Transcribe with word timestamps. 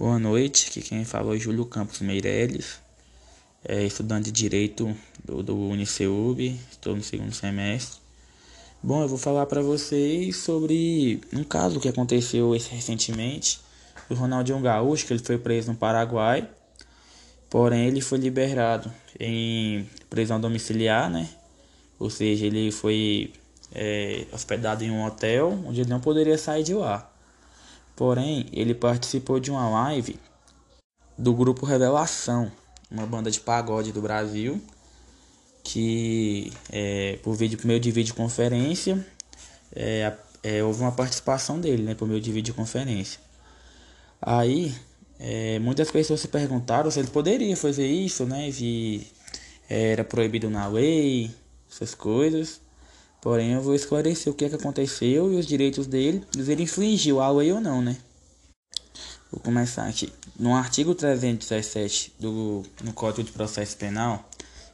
Boa 0.00 0.18
noite, 0.18 0.68
aqui 0.70 0.80
quem 0.80 1.04
falou 1.04 1.36
é 1.36 1.38
Júlio 1.38 1.66
Campos 1.66 2.00
Meirelles, 2.00 2.80
é 3.62 3.84
estudante 3.84 4.32
de 4.32 4.32
Direito 4.32 4.96
do, 5.22 5.42
do 5.42 5.54
Uniceub, 5.54 6.58
estou 6.72 6.96
no 6.96 7.02
segundo 7.02 7.34
semestre. 7.34 8.00
Bom, 8.82 9.02
eu 9.02 9.08
vou 9.08 9.18
falar 9.18 9.44
para 9.44 9.60
vocês 9.60 10.38
sobre 10.38 11.20
um 11.34 11.44
caso 11.44 11.78
que 11.78 11.86
aconteceu 11.86 12.50
recentemente 12.52 13.60
do 14.08 14.14
Ronaldinho 14.14 14.58
Gaúcho, 14.60 15.06
que 15.06 15.12
ele 15.12 15.22
foi 15.22 15.36
preso 15.36 15.70
no 15.70 15.76
Paraguai, 15.76 16.48
porém 17.50 17.86
ele 17.86 18.00
foi 18.00 18.16
liberado 18.16 18.90
em 19.18 19.86
prisão 20.08 20.40
domiciliar, 20.40 21.10
né? 21.10 21.28
Ou 21.98 22.08
seja, 22.08 22.46
ele 22.46 22.72
foi 22.72 23.34
é, 23.70 24.24
hospedado 24.32 24.82
em 24.82 24.90
um 24.90 25.04
hotel 25.04 25.62
onde 25.66 25.82
ele 25.82 25.90
não 25.90 26.00
poderia 26.00 26.38
sair 26.38 26.62
de 26.62 26.72
lá. 26.72 27.09
Porém, 28.00 28.46
ele 28.50 28.72
participou 28.72 29.38
de 29.38 29.50
uma 29.50 29.68
live 29.68 30.18
do 31.18 31.34
grupo 31.34 31.66
Revelação, 31.66 32.50
uma 32.90 33.04
banda 33.04 33.30
de 33.30 33.38
pagode 33.38 33.92
do 33.92 34.00
Brasil, 34.00 34.58
que 35.62 36.50
é, 36.72 37.18
por, 37.22 37.34
vídeo, 37.34 37.58
por 37.58 37.66
meio 37.66 37.78
de 37.78 37.90
videoconferência 37.90 39.06
é, 39.76 40.14
é, 40.42 40.64
houve 40.64 40.80
uma 40.80 40.92
participação 40.92 41.60
dele 41.60 41.82
né, 41.82 41.94
por 41.94 42.08
meio 42.08 42.22
de 42.22 42.32
videoconferência. 42.32 43.20
Aí 44.22 44.74
é, 45.18 45.58
muitas 45.58 45.90
pessoas 45.90 46.20
se 46.20 46.28
perguntaram 46.28 46.90
se 46.90 46.98
ele 47.00 47.08
poderia 47.08 47.54
fazer 47.54 47.86
isso, 47.86 48.24
né? 48.24 48.50
Se 48.50 49.06
era 49.68 50.04
proibido 50.04 50.48
na 50.48 50.66
lei, 50.66 51.30
essas 51.70 51.94
coisas. 51.94 52.62
Porém, 53.20 53.52
eu 53.52 53.60
vou 53.60 53.74
esclarecer 53.74 54.32
o 54.32 54.36
que, 54.36 54.46
é 54.46 54.48
que 54.48 54.54
aconteceu 54.54 55.32
e 55.32 55.36
os 55.36 55.46
direitos 55.46 55.86
dele, 55.86 56.24
se 56.32 56.50
ele 56.50 56.62
infringiu 56.62 57.20
a 57.20 57.30
lei 57.30 57.52
ou 57.52 57.60
não, 57.60 57.82
né? 57.82 57.96
Vou 59.30 59.40
começar 59.40 59.86
aqui. 59.86 60.12
No 60.38 60.54
artigo 60.54 60.94
317 60.94 62.14
do 62.18 62.64
no 62.82 62.92
Código 62.92 63.22
de 63.22 63.30
Processo 63.30 63.76
Penal 63.76 64.28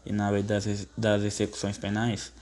e 0.04 0.12
na 0.12 0.30
lei 0.30 0.42
das, 0.42 0.64
das 0.96 1.22
execuções 1.24 1.76
penais, 1.76 2.32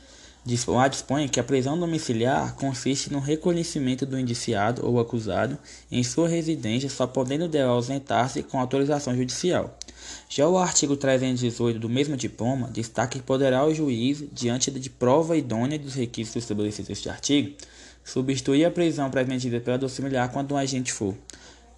lá 0.69 0.86
dispõe 0.86 1.27
que 1.27 1.41
a 1.41 1.44
prisão 1.44 1.78
domiciliar 1.78 2.55
consiste 2.55 3.10
no 3.10 3.19
reconhecimento 3.19 4.05
do 4.05 4.19
indiciado 4.19 4.86
ou 4.86 5.00
acusado 5.00 5.58
em 5.91 6.05
sua 6.05 6.28
residência, 6.28 6.91
só 6.91 7.06
podendo 7.06 7.48
dela 7.48 7.72
ausentar-se 7.72 8.42
com 8.42 8.60
autorização 8.60 9.16
judicial. 9.16 9.77
Já 10.28 10.48
o 10.48 10.58
artigo 10.58 10.97
318 10.97 11.78
do 11.78 11.88
mesmo 11.88 12.16
diploma 12.16 12.69
destaca 12.69 13.19
que 13.19 13.24
poderá 13.24 13.64
o 13.64 13.74
juiz, 13.74 14.24
diante 14.33 14.70
de 14.70 14.91
prova 14.91 15.36
idônea 15.36 15.78
dos 15.78 15.94
requisitos 15.94 16.42
estabelecidos 16.42 16.88
neste 16.88 17.08
artigo, 17.08 17.55
substituir 18.05 18.64
a 18.64 18.70
prisão 18.70 19.10
preventiva 19.10 19.60
pela 19.60 19.78
domiciliar 19.78 20.30
quando 20.30 20.52
um 20.52 20.56
agente 20.56 20.92
for 20.92 21.14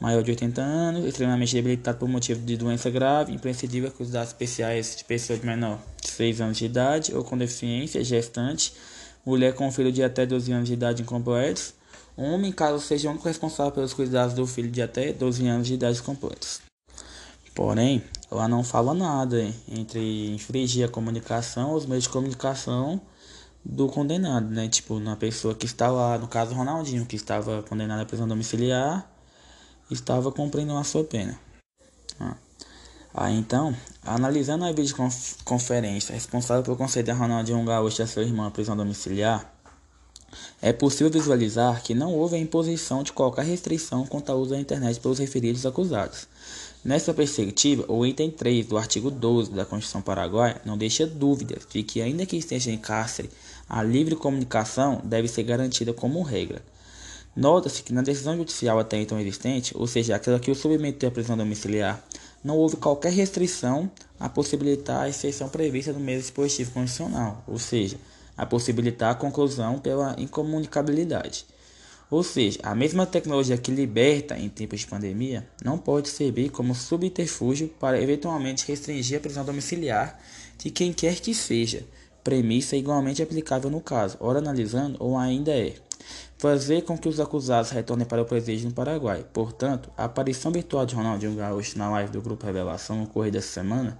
maior 0.01 0.23
de 0.23 0.31
80 0.31 0.61
anos, 0.61 1.05
extremamente 1.05 1.55
debilitado 1.55 1.99
por 1.99 2.09
motivo 2.09 2.41
de 2.45 2.57
doença 2.57 2.91
grave, 2.91 3.33
imprescindível 3.33 3.91
com 3.91 3.99
cuidados 3.99 4.29
especiais 4.29 4.97
de 4.97 5.05
pessoa 5.05 5.39
de 5.39 5.47
menor 5.47 5.79
de 6.01 6.11
6 6.11 6.41
anos 6.41 6.59
de 6.59 6.67
idade 6.67 7.15
ou 7.15 7.25
com 7.25 7.37
deficiência, 7.37 8.05
gestante, 8.05 8.73
mulher 9.25 9.55
com 9.55 9.71
filho 9.73 9.91
de 9.91 10.03
até 10.03 10.27
12 10.27 10.53
anos 10.53 10.69
de 10.69 10.75
idade 10.75 11.03
incompletos, 11.03 11.75
homem 12.17 12.53
caso 12.53 12.81
seja 12.81 13.09
o 13.09 13.13
único 13.13 13.27
responsável 13.27 13.73
pelos 13.73 13.93
cuidados 13.93 14.35
do 14.35 14.47
filho 14.47 14.71
de 14.71 14.83
até 14.83 15.13
12 15.13 15.47
anos 15.47 15.67
de 15.67 15.75
idade 15.75 16.01
completos. 16.03 16.61
Porém, 17.55 18.03
ela 18.31 18.49
não 18.49 18.65
fala 18.65 18.93
nada 18.93 19.53
entre 19.69 20.35
infringir 20.35 20.85
a 20.85 20.89
comunicação, 20.89 21.75
os 21.75 21.87
meios 21.87 22.05
de 22.05 22.11
comunicação 22.11 23.01
do 23.65 23.89
condenado, 23.89 24.49
né? 24.49 24.69
Tipo, 24.69 24.99
na 24.99 25.17
pessoa 25.17 25.55
que 25.55 25.67
está 25.67 25.91
lá, 25.91 26.19
no 26.19 26.29
caso 26.29 26.55
Ronaldinho, 26.55 27.07
que 27.07 27.17
estava 27.17 27.63
condenado 27.63 28.01
à 28.01 28.05
prisão 28.05 28.27
domiciliar, 28.27 29.09
estava 29.91 30.31
cumprindo 30.33 30.77
a 30.77 30.85
sua 30.85 31.05
pena. 31.05 31.39
Ah. 32.19 32.37
ah 33.15 33.31
então, 33.31 33.75
analisando 34.05 34.65
a 34.65 34.73
videoconferência 34.73 36.15
responsável 36.15 36.63
por 36.63 36.77
conceder 36.77 37.15
a 37.15 37.19
Ronaldinho 37.19 37.65
Gaúcho 37.65 38.03
a 38.03 38.07
sua 38.07 38.23
irmã 38.23 38.47
a 38.49 38.51
prisão 38.51 38.77
domiciliar, 38.77 39.53
é 40.61 40.73
possível 40.73 41.11
visualizar 41.11 41.83
que 41.83 41.95
não 41.95 42.13
houve 42.13 42.37
a 42.37 42.39
imposição 42.39 43.03
de 43.03 43.13
qualquer 43.13 43.45
restrição 43.45 44.07
quanto 44.07 44.31
ao 44.31 44.39
uso 44.39 44.51
da 44.51 44.61
internet 44.61 45.01
pelos 45.01 45.19
referidos 45.19 45.65
acusados. 45.65 46.29
Nessa 46.87 47.13
perspectiva, 47.13 47.85
o 47.89 48.07
item 48.07 48.31
3 48.31 48.65
do 48.65 48.79
artigo 48.79 49.11
12 49.11 49.51
da 49.51 49.65
Constituição 49.65 50.01
Paraguaia 50.01 50.61
não 50.65 50.79
deixa 50.79 51.05
dúvidas 51.05 51.67
de 51.69 51.83
que, 51.83 52.01
ainda 52.01 52.25
que 52.25 52.37
esteja 52.37 52.71
em 52.71 52.79
cárcere, 52.79 53.29
a 53.69 53.83
livre 53.83 54.15
comunicação 54.15 55.01
deve 55.03 55.27
ser 55.27 55.43
garantida 55.43 55.93
como 55.93 56.23
regra. 56.23 56.63
Nota-se 57.35 57.83
que 57.83 57.93
na 57.93 58.03
decisão 58.03 58.37
judicial 58.37 58.79
até 58.79 59.01
então 59.01 59.19
existente, 59.19 59.77
ou 59.77 59.89
seja, 59.89 60.15
aquela 60.15 60.39
que 60.39 60.49
o 60.49 60.55
submeteu 60.55 61.09
à 61.09 61.13
prisão 61.13 61.37
domiciliar, 61.37 62.01
não 62.45 62.57
houve 62.57 62.77
qualquer 62.77 63.13
restrição 63.13 63.91
a 64.21 64.29
possibilitar 64.29 65.03
a 65.03 65.09
exceção 65.09 65.49
prevista 65.49 65.93
no 65.93 65.99
meio 65.99 66.21
dispositivo 66.21 66.71
constitucional, 66.71 67.43
ou 67.49 67.59
seja, 67.59 67.97
a 68.37 68.47
possibilitar 68.47 69.11
a 69.11 69.17
conclusão 69.17 69.81
pela 69.81 70.15
incomunicabilidade. 70.21 71.47
Ou 72.09 72.23
seja, 72.23 72.61
a 72.63 72.75
mesma 72.75 73.05
tecnologia 73.05 73.59
que 73.59 73.73
liberta 73.73 74.39
em 74.39 74.49
tempos 74.49 74.81
de 74.81 74.87
pandemia 74.87 75.47
não 75.65 75.77
pode 75.77 76.09
servir 76.09 76.51
como 76.51 76.75
subterfúgio 76.75 77.69
para 77.81 78.01
eventualmente 78.01 78.67
restringir 78.67 79.19
a 79.19 79.21
prisão 79.21 79.45
domiciliar 79.45 80.19
de 80.57 80.71
quem 80.71 80.93
quer 80.93 81.17
que 81.17 81.35
seja, 81.35 81.85
premissa 82.23 82.77
igualmente 82.77 83.23
aplicável 83.23 83.71
no 83.71 83.81
caso, 83.81 84.17
ora 84.21 84.39
analisando 84.39 84.97
ou 85.01 85.19
ainda 85.19 85.51
é. 85.51 85.75
Fazer 86.39 86.83
com 86.83 86.97
que 86.97 87.09
os 87.09 87.19
acusados 87.19 87.71
retornem 87.71 88.07
para 88.07 88.23
o 88.23 88.27
presídio 88.27 88.69
no 88.69 88.75
Paraguai. 88.75 89.25
Portanto, 89.33 89.91
a 89.97 90.05
aparição 90.05 90.53
virtual 90.53 90.87
de 90.87 90.95
Ronaldinho 90.95 91.35
Gaúcho 91.35 91.79
na 91.79 91.91
live 91.91 92.13
do 92.13 92.23
Grupo 92.23 92.47
Revelação 92.47 93.03
ocorrida 93.03 93.39
essa 93.39 93.49
semana 93.49 93.99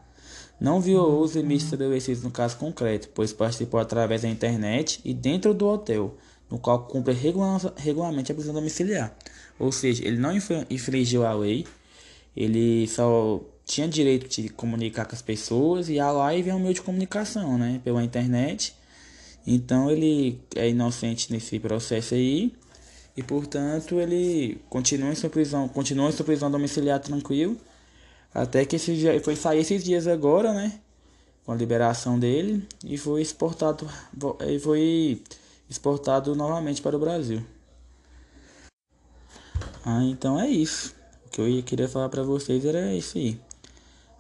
não 0.61 0.81
violou 0.81 1.23
os 1.23 1.35
limites 1.35 1.65
estabelecidos 1.65 2.23
no 2.23 2.31
caso 2.31 2.57
concreto, 2.57 3.09
pois 3.15 3.33
participou 3.33 3.81
através 3.81 4.23
da 4.23 4.29
internet 4.29 5.01
e 5.05 5.13
dentro 5.13 5.53
do 5.53 5.67
hotel, 5.67 6.17
no 6.51 6.59
qual 6.59 6.87
cumpre 6.87 7.15
regularmente 7.77 8.33
a 8.33 8.35
prisão 8.35 8.55
domiciliar. 8.55 9.17
Ou 9.59 9.73
seja, 9.73 10.07
ele 10.07 10.19
não 10.19 10.33
infringiu 10.71 11.27
a 11.27 11.33
lei, 11.33 11.67
ele 12.37 12.87
só 12.89 13.41
tinha 13.65 13.89
direito 13.89 14.29
de 14.29 14.49
comunicar 14.49 15.07
com 15.07 15.15
as 15.15 15.23
pessoas 15.23 15.89
e 15.89 15.99
a 15.99 16.11
live 16.13 16.51
é 16.51 16.55
um 16.55 16.61
meio 16.61 16.75
de 16.75 16.83
comunicação, 16.83 17.59
né, 17.59 17.81
pela 17.83 18.03
internet. 18.05 18.75
Então 19.47 19.91
ele 19.91 20.41
é 20.55 20.69
inocente 20.69 21.33
nesse 21.33 21.59
processo 21.59 22.15
aí 22.15 22.53
e 23.17 23.23
portanto 23.23 24.01
ele 24.01 24.61
continua 24.69 25.11
em 25.11 25.15
sua 25.15 25.31
prisão, 25.31 25.69
continua 25.69 26.09
em 26.09 26.13
sua 26.13 26.25
prisão 26.25 26.51
domiciliar 26.51 27.01
tranquilo 27.01 27.57
até 28.35 28.65
que 28.67 28.77
esse 28.77 28.95
dia, 28.95 29.19
foi 29.23 29.35
sair 29.35 29.61
esses 29.61 29.83
dias 29.83 30.07
agora, 30.07 30.53
né? 30.53 30.79
Com 31.45 31.53
a 31.53 31.55
liberação 31.55 32.19
dele 32.19 32.67
e 32.85 32.99
foi 32.99 33.23
exportado 33.23 33.89
e 34.47 34.59
foi 34.59 35.23
exportado 35.69 36.35
novamente 36.35 36.81
para 36.81 36.97
o 36.97 37.01
Brasil. 37.01 37.45
Ah, 39.85 40.03
então 40.05 40.41
é 40.41 40.49
isso. 40.49 40.95
O 41.27 41.31
que 41.31 41.41
eu 41.41 41.63
queria 41.63 41.89
falar 41.89 42.09
para 42.09 42.23
vocês 42.23 42.65
era 42.65 42.93
isso 42.93 43.19
aí. 43.19 43.41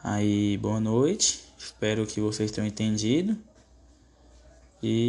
Aí, 0.02 0.56
boa 0.58 0.78
noite. 0.78 1.42
Espero 1.58 2.06
que 2.06 2.20
vocês 2.20 2.50
tenham 2.50 2.68
entendido. 2.68 3.36
E 4.82 5.04